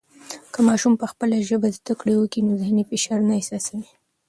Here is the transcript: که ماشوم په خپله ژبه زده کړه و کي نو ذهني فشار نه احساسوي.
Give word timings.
که 0.53 0.59
ماشوم 0.67 0.93
په 1.01 1.05
خپله 1.11 1.35
ژبه 1.49 1.69
زده 1.77 1.93
کړه 1.99 2.13
و 2.17 2.25
کي 2.31 2.39
نو 2.45 2.51
ذهني 2.63 2.83
فشار 2.89 3.19
نه 3.29 3.33
احساسوي. 3.39 3.87